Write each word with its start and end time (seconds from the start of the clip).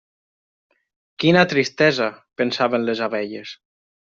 Quina 1.23 1.43
tristesa!, 1.51 2.09
pensaven 2.43 2.89
les 2.89 3.05
abelles. 3.11 3.55